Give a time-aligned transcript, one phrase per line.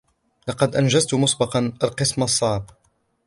[0.47, 2.65] لقد أنجزتُ مسبقاً القِسم الصعب.